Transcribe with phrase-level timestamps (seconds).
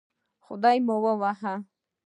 [0.45, 1.55] خدای مو ووهه